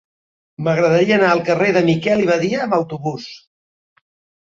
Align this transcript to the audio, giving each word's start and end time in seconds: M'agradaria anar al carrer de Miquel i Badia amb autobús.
M'agradaria 0.67 1.19
anar 1.19 1.29
al 1.35 1.43
carrer 1.51 1.69
de 1.77 1.85
Miquel 1.91 2.25
i 2.25 2.29
Badia 2.33 2.67
amb 2.67 2.79
autobús. 2.83 3.33